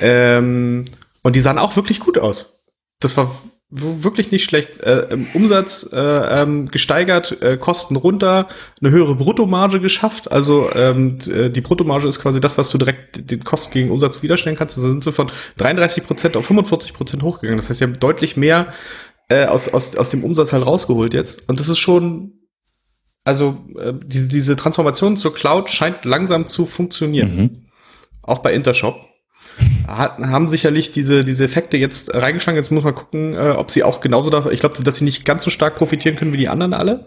Ähm, 0.00 0.84
und 1.22 1.34
die 1.36 1.40
sahen 1.40 1.58
auch 1.58 1.76
wirklich 1.76 2.00
gut 2.00 2.18
aus. 2.18 2.62
Das 3.00 3.16
war 3.16 3.30
wirklich 3.70 4.30
nicht 4.32 4.44
schlecht. 4.44 4.80
Äh, 4.80 5.18
Umsatz 5.34 5.90
äh, 5.92 5.98
ähm, 5.98 6.70
gesteigert, 6.70 7.42
äh, 7.42 7.58
Kosten 7.58 7.96
runter, 7.96 8.48
eine 8.80 8.90
höhere 8.90 9.14
Bruttomarge 9.14 9.80
geschafft. 9.80 10.32
Also 10.32 10.70
ähm, 10.74 11.18
äh, 11.30 11.50
die 11.50 11.60
Bruttomarge 11.60 12.08
ist 12.08 12.20
quasi 12.20 12.40
das, 12.40 12.56
was 12.56 12.70
du 12.70 12.78
direkt 12.78 13.30
den 13.30 13.44
Kosten 13.44 13.72
gegen 13.72 13.90
Umsatz 13.90 14.22
widerstellen 14.22 14.56
kannst. 14.56 14.78
Also 14.78 14.88
sind 14.90 15.04
sie 15.04 15.12
von 15.12 15.30
33 15.58 16.06
Prozent 16.06 16.36
auf 16.36 16.46
45 16.46 16.94
Prozent 16.94 17.22
hochgegangen. 17.22 17.58
Das 17.58 17.68
heißt, 17.68 17.78
sie 17.78 17.84
haben 17.84 17.98
deutlich 17.98 18.36
mehr 18.36 18.72
äh, 19.28 19.44
aus, 19.44 19.68
aus, 19.68 19.96
aus 19.96 20.08
dem 20.08 20.24
Umsatz 20.24 20.52
halt 20.52 20.64
rausgeholt 20.64 21.12
jetzt. 21.12 21.46
Und 21.48 21.60
das 21.60 21.68
ist 21.68 21.78
schon, 21.78 22.32
also 23.24 23.58
äh, 23.78 23.92
diese, 24.02 24.28
diese 24.28 24.56
Transformation 24.56 25.18
zur 25.18 25.34
Cloud 25.34 25.68
scheint 25.68 26.06
langsam 26.06 26.48
zu 26.48 26.64
funktionieren. 26.64 27.36
Mhm. 27.36 27.68
Auch 28.22 28.38
bei 28.38 28.54
Intershop 28.54 28.96
hat, 29.88 30.18
haben 30.18 30.46
sicherlich 30.46 30.92
diese, 30.92 31.24
diese 31.24 31.44
Effekte 31.44 31.76
jetzt 31.76 32.14
reingeschlagen. 32.14 32.56
Jetzt 32.56 32.70
muss 32.70 32.84
man 32.84 32.94
gucken, 32.94 33.34
äh, 33.34 33.54
ob 33.56 33.70
sie 33.70 33.82
auch 33.82 34.00
genauso 34.00 34.30
da, 34.30 34.46
ich 34.50 34.60
glaube, 34.60 34.80
dass 34.82 34.96
sie 34.96 35.04
nicht 35.04 35.24
ganz 35.24 35.44
so 35.44 35.50
stark 35.50 35.76
profitieren 35.76 36.16
können 36.16 36.32
wie 36.32 36.38
die 36.38 36.48
anderen 36.48 36.74
alle. 36.74 37.06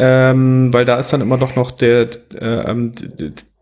Ähm, 0.00 0.72
weil 0.72 0.84
da 0.84 0.98
ist 0.98 1.12
dann 1.12 1.20
immer 1.20 1.38
doch 1.38 1.56
noch 1.56 1.72
der, 1.72 2.08
äh, 2.40 2.70
ähm, 2.70 2.92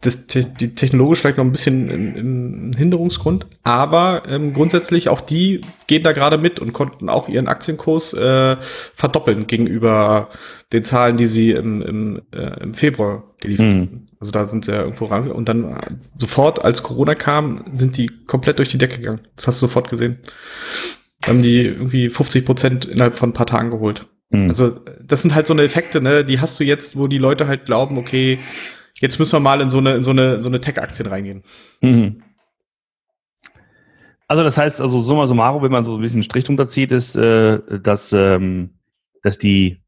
das, 0.02 0.26
die 0.26 0.74
technologisch 0.74 1.20
vielleicht 1.20 1.38
noch 1.38 1.44
ein 1.44 1.52
bisschen 1.52 1.88
ein, 1.88 2.76
Hinderungsgrund, 2.76 3.46
aber 3.62 4.24
ähm, 4.28 4.52
grundsätzlich 4.52 5.08
auch 5.08 5.22
die 5.22 5.62
gehen 5.86 6.02
da 6.02 6.12
gerade 6.12 6.36
mit 6.36 6.60
und 6.60 6.74
konnten 6.74 7.08
auch 7.08 7.28
ihren 7.28 7.48
Aktienkurs 7.48 8.12
äh, 8.12 8.56
verdoppeln 8.94 9.46
gegenüber 9.46 10.28
den 10.74 10.84
Zahlen, 10.84 11.16
die 11.16 11.26
sie 11.26 11.52
im, 11.52 11.80
im, 11.80 12.22
äh, 12.32 12.62
im 12.62 12.74
Februar 12.74 13.24
geliefert 13.40 13.66
mhm. 13.66 14.05
Also 14.18 14.32
da 14.32 14.48
sind 14.48 14.64
sie 14.64 14.72
ja 14.72 14.82
irgendwo 14.82 15.06
ran 15.06 15.30
und 15.30 15.48
dann 15.48 15.78
sofort, 16.16 16.64
als 16.64 16.82
Corona 16.82 17.14
kam, 17.14 17.64
sind 17.72 17.96
die 17.96 18.10
komplett 18.26 18.58
durch 18.58 18.70
die 18.70 18.78
Decke 18.78 18.98
gegangen. 18.98 19.20
Das 19.36 19.46
hast 19.46 19.60
du 19.60 19.66
sofort 19.66 19.90
gesehen. 19.90 20.18
Da 21.20 21.28
haben 21.28 21.42
die 21.42 21.66
irgendwie 21.66 22.08
50 22.08 22.46
Prozent 22.46 22.84
innerhalb 22.86 23.14
von 23.14 23.30
ein 23.30 23.34
paar 23.34 23.46
Tagen 23.46 23.70
geholt. 23.70 24.06
Mhm. 24.30 24.48
Also 24.48 24.70
das 25.02 25.22
sind 25.22 25.34
halt 25.34 25.46
so 25.46 25.52
eine 25.52 25.62
Effekte, 25.62 26.00
ne? 26.00 26.24
Die 26.24 26.40
hast 26.40 26.58
du 26.58 26.64
jetzt, 26.64 26.96
wo 26.96 27.08
die 27.08 27.18
Leute 27.18 27.46
halt 27.46 27.66
glauben, 27.66 27.98
okay, 27.98 28.38
jetzt 29.00 29.18
müssen 29.18 29.32
wir 29.32 29.40
mal 29.40 29.60
in 29.60 29.70
so 29.70 29.78
eine, 29.78 29.94
in 29.96 30.02
so 30.02 30.10
eine, 30.10 30.40
so 30.40 30.48
eine 30.48 30.60
Tech-Aktien 30.60 31.08
reingehen. 31.08 31.42
Mhm. 31.80 32.22
Also 34.28 34.42
das 34.42 34.58
heißt, 34.58 34.80
also 34.80 35.02
summa 35.02 35.26
summarum, 35.26 35.62
wenn 35.62 35.70
man 35.70 35.84
so 35.84 35.94
ein 35.94 36.00
bisschen 36.00 36.22
Strich 36.22 36.44
drunter 36.44 36.66
zieht, 36.66 36.90
ist, 36.90 37.16
äh, 37.16 37.60
dass, 37.80 38.12
ähm, 38.12 38.70
dass 39.22 39.38
die, 39.38 39.82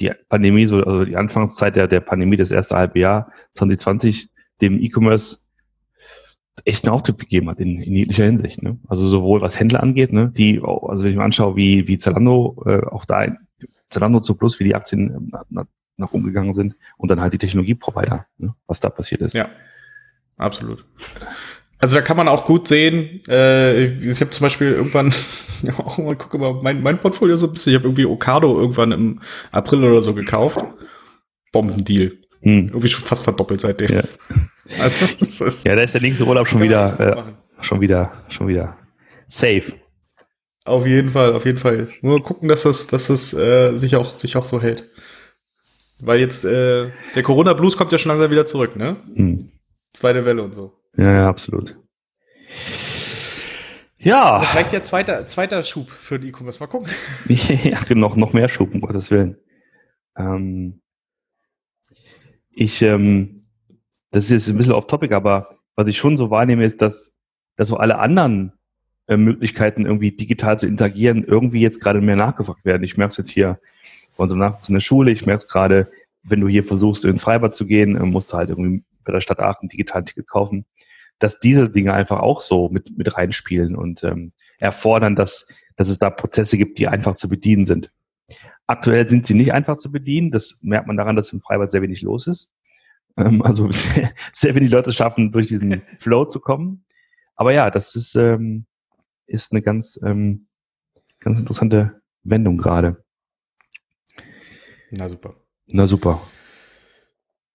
die 0.00 0.12
Pandemie, 0.28 0.66
so, 0.66 0.82
also 0.82 1.04
die 1.04 1.16
Anfangszeit 1.16 1.76
der, 1.76 1.88
der 1.88 2.00
Pandemie, 2.00 2.36
das 2.36 2.50
erste 2.50 2.76
halbe 2.76 2.98
Jahr 2.98 3.32
2020, 3.52 4.30
dem 4.60 4.80
E-Commerce 4.80 5.38
echt 6.64 6.84
einen 6.84 6.94
Auftritt 6.94 7.18
gegeben 7.18 7.48
hat 7.48 7.60
in, 7.60 7.80
in 7.80 7.94
jeglicher 7.94 8.24
Hinsicht. 8.24 8.62
Ne? 8.62 8.78
Also 8.88 9.08
sowohl 9.08 9.40
was 9.40 9.58
Händler 9.58 9.82
angeht, 9.82 10.12
ne, 10.12 10.30
die, 10.30 10.60
also 10.60 11.04
wenn 11.04 11.12
ich 11.12 11.16
mir 11.16 11.24
anschaue, 11.24 11.56
wie, 11.56 11.88
wie 11.88 11.98
Zalando 11.98 12.62
äh, 12.66 12.84
auch 12.86 13.04
da, 13.04 13.26
Zalando 13.88 14.20
zu 14.20 14.36
Plus, 14.36 14.60
wie 14.60 14.64
die 14.64 14.74
Aktien 14.74 15.14
ähm, 15.14 15.32
nach, 15.48 15.66
nach 15.96 16.12
umgegangen 16.12 16.54
sind 16.54 16.76
und 16.96 17.10
dann 17.10 17.20
halt 17.20 17.32
die 17.32 17.38
Technologieprovider, 17.38 18.26
ne, 18.38 18.54
was 18.66 18.80
da 18.80 18.90
passiert 18.90 19.20
ist. 19.22 19.34
Ja, 19.34 19.48
absolut. 20.36 20.84
Also 21.80 21.96
da 21.96 22.02
kann 22.02 22.16
man 22.16 22.28
auch 22.28 22.44
gut 22.44 22.68
sehen, 22.68 23.22
äh, 23.26 23.86
ich 23.86 24.20
habe 24.20 24.30
zum 24.30 24.44
Beispiel 24.44 24.70
irgendwann, 24.70 25.12
ja, 25.62 25.72
auch 25.78 25.96
mal 25.98 26.14
gucke 26.14 26.36
mal, 26.36 26.52
mein, 26.62 26.82
mein 26.82 27.00
Portfolio 27.00 27.36
so 27.36 27.46
ein 27.46 27.54
bisschen, 27.54 27.72
ich 27.72 27.78
habe 27.78 27.88
irgendwie 27.88 28.04
Okado 28.04 28.60
irgendwann 28.60 28.92
im 28.92 29.20
April 29.50 29.84
oder 29.84 30.02
so 30.02 30.12
gekauft. 30.12 30.58
Bombendeal. 31.52 32.12
Hm. 32.42 32.68
Irgendwie 32.68 32.88
schon 32.88 33.04
fast 33.04 33.24
verdoppelt 33.24 33.60
seitdem. 33.60 33.88
Ja. 33.88 34.02
Also, 34.78 35.44
ist, 35.46 35.64
ja, 35.64 35.74
da 35.74 35.82
ist 35.82 35.94
der 35.94 36.00
nächste 36.00 36.24
Urlaub 36.24 36.46
schon 36.46 36.62
wieder, 36.62 37.00
äh, 37.00 37.64
schon 37.64 37.80
wieder, 37.80 38.12
schon 38.28 38.46
wieder 38.46 38.76
safe. 39.26 39.72
Auf 40.64 40.86
jeden 40.86 41.10
Fall, 41.10 41.32
auf 41.32 41.44
jeden 41.44 41.58
Fall. 41.58 41.88
Nur 42.02 42.22
gucken, 42.22 42.48
dass 42.48 42.62
das, 42.62 42.86
dass 42.86 43.08
das 43.08 43.32
äh, 43.32 43.76
sich 43.76 43.96
auch, 43.96 44.14
sich 44.14 44.36
auch 44.36 44.44
so 44.44 44.62
hält. 44.62 44.88
Weil 46.02 46.20
jetzt 46.20 46.44
äh, 46.44 46.90
der 47.16 47.22
Corona 47.24 47.52
Blues 47.54 47.76
kommt 47.76 47.90
ja 47.90 47.98
schon 47.98 48.10
langsam 48.10 48.30
wieder 48.30 48.46
zurück, 48.46 48.76
ne? 48.76 48.96
Hm. 49.12 49.50
Zweite 49.92 50.24
Welle 50.24 50.44
und 50.44 50.54
so. 50.54 50.79
Ja, 50.96 51.12
ja, 51.12 51.28
absolut. 51.28 51.78
Ja. 53.98 54.40
Vielleicht 54.40 54.72
ja 54.72 54.82
zweiter, 54.82 55.26
zweiter 55.26 55.62
Schub 55.62 55.90
für 55.90 56.18
die 56.18 56.28
E-Commerce. 56.28 56.58
Mal 56.58 56.66
gucken. 56.66 56.88
ja, 57.28 57.78
noch, 57.94 58.16
noch 58.16 58.32
mehr 58.32 58.48
Schub, 58.48 58.74
um 58.74 58.80
Gottes 58.80 59.10
Willen. 59.10 59.36
Ähm, 60.16 60.80
ich, 62.50 62.82
ähm, 62.82 63.46
das 64.10 64.24
ist 64.24 64.30
jetzt 64.30 64.48
ein 64.48 64.56
bisschen 64.56 64.72
off 64.72 64.86
topic, 64.86 65.14
aber 65.14 65.58
was 65.76 65.88
ich 65.88 65.98
schon 65.98 66.16
so 66.16 66.30
wahrnehme, 66.30 66.64
ist, 66.64 66.82
dass, 66.82 67.14
dass 67.56 67.68
so 67.68 67.76
alle 67.76 67.98
anderen 67.98 68.52
äh, 69.06 69.16
Möglichkeiten, 69.16 69.86
irgendwie 69.86 70.12
digital 70.12 70.58
zu 70.58 70.66
interagieren, 70.66 71.24
irgendwie 71.24 71.60
jetzt 71.60 71.80
gerade 71.80 72.00
mehr 72.00 72.16
nachgefragt 72.16 72.64
werden. 72.64 72.84
Ich 72.84 72.96
merke 72.96 73.12
es 73.12 73.16
jetzt 73.18 73.30
hier 73.30 73.60
bei 74.16 74.22
unserem 74.22 74.40
Nachwuchs 74.40 74.68
in 74.68 74.74
der 74.74 74.80
Schule, 74.80 75.10
ich 75.10 75.26
merke 75.26 75.44
es 75.44 75.48
gerade, 75.48 75.90
wenn 76.22 76.40
du 76.40 76.48
hier 76.48 76.64
versuchst, 76.64 77.04
ins 77.04 77.22
Freibad 77.22 77.54
zu 77.54 77.66
gehen, 77.66 77.96
äh, 77.96 78.04
musst 78.04 78.32
du 78.32 78.36
halt 78.36 78.50
irgendwie 78.50 78.82
bei 79.04 79.12
der 79.12 79.20
Stadt 79.20 79.40
Aachen 79.40 79.66
ein 79.66 79.68
digitalen 79.68 80.04
Ticket 80.04 80.28
kaufen, 80.28 80.66
dass 81.18 81.40
diese 81.40 81.70
Dinge 81.70 81.92
einfach 81.92 82.20
auch 82.20 82.40
so 82.40 82.68
mit, 82.68 82.96
mit 82.96 83.16
reinspielen 83.16 83.76
und 83.76 84.02
ähm, 84.04 84.32
erfordern, 84.58 85.16
dass, 85.16 85.48
dass 85.76 85.88
es 85.88 85.98
da 85.98 86.10
Prozesse 86.10 86.56
gibt, 86.56 86.78
die 86.78 86.88
einfach 86.88 87.14
zu 87.14 87.28
bedienen 87.28 87.64
sind. 87.64 87.92
Aktuell 88.66 89.08
sind 89.08 89.26
sie 89.26 89.34
nicht 89.34 89.52
einfach 89.52 89.76
zu 89.76 89.90
bedienen. 89.90 90.30
Das 90.30 90.58
merkt 90.62 90.86
man 90.86 90.96
daran, 90.96 91.16
dass 91.16 91.32
im 91.32 91.40
Freibad 91.40 91.70
sehr 91.70 91.82
wenig 91.82 92.02
los 92.02 92.26
ist. 92.26 92.50
Ähm, 93.16 93.42
also 93.42 93.70
sehr, 93.70 94.12
sehr 94.32 94.54
wenig 94.54 94.70
Leute 94.70 94.92
schaffen, 94.92 95.32
durch 95.32 95.48
diesen 95.48 95.82
Flow 95.98 96.24
zu 96.24 96.40
kommen. 96.40 96.84
Aber 97.34 97.52
ja, 97.52 97.70
das 97.70 97.96
ist, 97.96 98.14
ähm, 98.14 98.66
ist 99.26 99.52
eine 99.52 99.62
ganz, 99.62 99.98
ähm, 100.04 100.46
ganz 101.18 101.38
interessante 101.38 102.00
Wendung 102.22 102.56
gerade. 102.56 103.02
Na 104.90 105.08
super. 105.08 105.34
Na 105.66 105.86
super. 105.86 106.20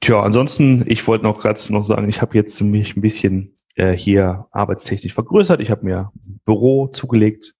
Tja, 0.05 0.21
ansonsten, 0.21 0.83
ich 0.85 1.07
wollte 1.07 1.23
noch 1.23 1.39
gerade 1.39 1.59
noch 1.73 1.81
sagen, 1.81 2.07
ich 2.09 2.21
habe 2.21 2.37
jetzt 2.37 2.61
mich 2.61 2.95
ein 2.95 3.01
bisschen 3.01 3.55
äh, 3.73 3.93
hier 3.93 4.45
arbeitstechnisch 4.51 5.15
vergrößert. 5.15 5.59
Ich 5.61 5.71
habe 5.71 5.83
mir 5.83 6.11
ein 6.27 6.39
Büro 6.45 6.85
zugelegt, 6.89 7.55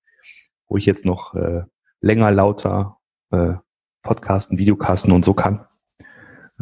wo 0.67 0.77
ich 0.77 0.85
jetzt 0.85 1.05
noch 1.05 1.33
äh, 1.33 1.63
länger, 2.01 2.29
lauter 2.29 2.97
äh, 3.31 3.53
Podcasten, 4.03 4.59
Videocasten 4.59 5.11
und 5.11 5.25
so 5.25 5.33
kann. 5.33 5.65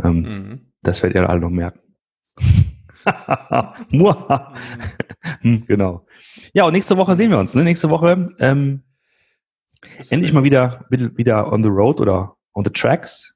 Ähm, 0.02 0.22
mhm. 0.22 0.72
Das 0.84 1.04
werdet 1.04 1.18
ihr 1.18 1.30
alle 1.30 1.42
noch 1.42 1.50
merken. 1.50 1.82
mhm. 5.42 5.66
genau. 5.68 6.06
Ja, 6.54 6.64
und 6.64 6.72
nächste 6.72 6.96
Woche 6.96 7.18
sehen 7.18 7.30
wir 7.30 7.40
uns. 7.40 7.56
Ne? 7.56 7.66
Nächste 7.66 7.90
Woche 7.90 8.26
ähm, 8.40 8.84
endlich 10.10 10.32
mal 10.32 10.46
wieder, 10.46 10.86
wieder 10.90 11.52
on 11.52 11.62
the 11.62 11.68
road 11.68 12.00
oder 12.00 12.38
on 12.54 12.64
the 12.64 12.72
tracks. 12.72 13.36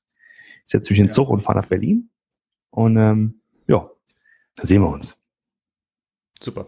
Ich 0.63 0.71
setze 0.71 0.93
mich 0.93 0.99
in 1.01 1.07
den 1.07 1.11
Zug 1.11 1.29
und 1.29 1.41
fahre 1.41 1.57
nach 1.59 1.65
Berlin. 1.65 2.09
Und 2.77 2.95
ähm, 2.95 3.41
ja, 3.65 3.89
da 4.55 4.67
sehen 4.67 4.83
wir 4.83 4.89
uns. 4.89 5.17
Super. 6.39 6.67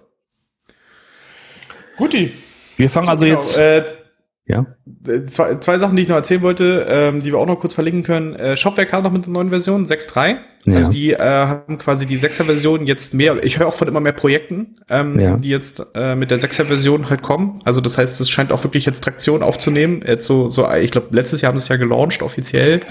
Guti. 1.97 2.33
Wir 2.77 2.89
fangen 2.89 3.05
so, 3.05 3.11
also 3.11 3.25
genau. 3.25 3.37
jetzt. 3.37 3.55
Äh, 3.55 3.85
ja. 4.47 4.65
Äh, 5.07 5.25
zwei, 5.25 5.57
zwei 5.57 5.77
Sachen, 5.77 5.95
die 5.95 6.01
ich 6.01 6.09
noch 6.09 6.15
erzählen 6.15 6.41
wollte, 6.41 6.87
ähm, 6.89 7.21
die 7.21 7.31
wir 7.31 7.37
auch 7.37 7.45
noch 7.45 7.59
kurz 7.59 7.75
verlinken 7.75 8.01
können. 8.01 8.33
Äh, 8.33 8.57
Shopware 8.57 8.87
kam 8.87 9.03
noch 9.03 9.11
mit 9.11 9.25
einer 9.25 9.33
neuen 9.33 9.51
Version, 9.51 9.85
6.3. 9.85 10.37
Ja. 10.71 10.77
Also 10.77 10.91
die 10.91 11.13
äh, 11.13 11.19
haben 11.19 11.77
quasi 11.77 12.05
die 12.05 12.17
6er 12.17 12.43
Version 12.43 12.85
jetzt 12.85 13.13
mehr, 13.13 13.43
ich 13.43 13.59
höre 13.59 13.67
auch 13.67 13.73
von 13.73 13.87
immer 13.87 13.99
mehr 13.99 14.13
Projekten, 14.13 14.77
ähm, 14.89 15.19
ja. 15.19 15.37
die 15.37 15.49
jetzt 15.49 15.81
äh, 15.95 16.15
mit 16.15 16.31
der 16.31 16.39
6er 16.39 16.65
Version 16.65 17.09
halt 17.09 17.21
kommen. 17.21 17.59
Also 17.63 17.81
das 17.81 17.97
heißt, 17.97 18.19
es 18.19 18.29
scheint 18.29 18.51
auch 18.51 18.63
wirklich 18.63 18.85
jetzt 18.85 19.03
Traktion 19.03 19.43
aufzunehmen. 19.43 20.03
Jetzt 20.05 20.25
so, 20.25 20.49
so 20.49 20.69
ich 20.71 20.91
glaube, 20.91 21.07
letztes 21.11 21.41
Jahr 21.41 21.51
haben 21.51 21.59
sie 21.59 21.63
es 21.63 21.69
ja 21.69 21.77
gelauncht 21.77 22.21
offiziell. 22.21 22.81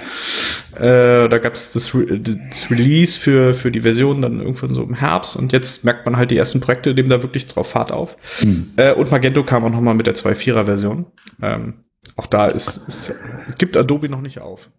Äh, 0.76 1.28
da 1.28 1.38
gab 1.38 1.54
es 1.54 1.72
das, 1.72 1.94
Re 1.94 2.20
das 2.20 2.70
Release 2.70 3.18
für, 3.18 3.54
für 3.54 3.70
die 3.70 3.80
Version 3.80 4.22
dann 4.22 4.40
irgendwann 4.40 4.74
so 4.74 4.82
im 4.82 4.94
Herbst 4.94 5.36
und 5.36 5.52
jetzt 5.52 5.84
merkt 5.84 6.04
man 6.06 6.16
halt 6.16 6.30
die 6.30 6.36
ersten 6.36 6.60
Projekte, 6.60 6.94
nehmen 6.94 7.08
da 7.08 7.22
wirklich 7.22 7.46
drauf 7.46 7.70
Fahrt 7.70 7.92
auf. 7.92 8.16
Hm. 8.40 8.70
Äh, 8.76 8.92
und 8.92 9.10
Magento 9.10 9.44
kam 9.44 9.64
auch 9.64 9.70
nochmal 9.70 9.94
mit 9.94 10.06
der 10.06 10.14
2.4er 10.14 10.64
Version. 10.64 11.06
Ähm, 11.42 11.74
auch 12.16 12.26
da 12.26 12.46
ist, 12.46 12.88
ist, 12.88 13.14
gibt 13.58 13.76
Adobe 13.76 14.08
noch 14.08 14.20
nicht 14.20 14.40
auf. 14.40 14.70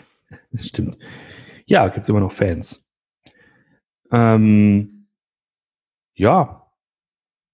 Stimmt. 0.60 0.96
Ja, 1.66 1.88
gibt 1.88 2.08
immer 2.08 2.20
noch 2.20 2.32
Fans. 2.32 2.88
Ähm, 4.12 5.08
ja, 6.14 6.72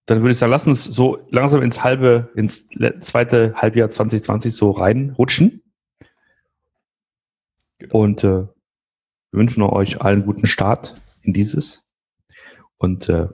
dann 0.07 0.21
würde 0.21 0.33
ich 0.33 0.39
sagen, 0.39 0.51
lass 0.51 0.67
uns 0.67 0.85
so 0.85 1.27
langsam 1.31 1.63
ins 1.63 1.83
halbe, 1.83 2.31
ins 2.35 2.69
zweite 3.01 3.55
Halbjahr 3.55 3.89
2020 3.89 4.55
so 4.55 4.71
reinrutschen. 4.71 5.63
Genau. 7.79 7.99
Und 7.99 8.23
äh, 8.25 8.47
wir 8.47 8.53
wünschen 9.31 9.63
euch 9.63 10.01
allen 10.01 10.25
guten 10.25 10.47
Start 10.47 10.95
in 11.23 11.33
dieses 11.33 11.85
und 12.77 13.09
äh, 13.09 13.29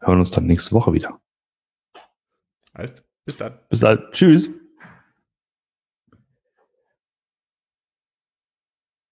hören 0.00 0.18
uns 0.18 0.30
dann 0.30 0.46
nächste 0.46 0.72
Woche 0.72 0.92
wieder. 0.92 1.20
Alles. 2.74 3.02
Bis 3.24 3.36
dann. 3.38 3.58
Bis 3.68 3.80
dann. 3.80 4.04
Tschüss. 4.12 4.50